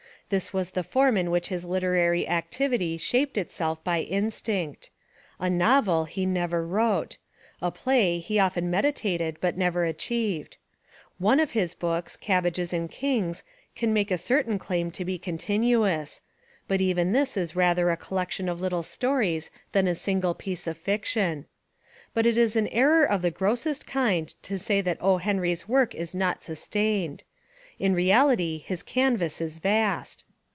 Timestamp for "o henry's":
25.03-25.67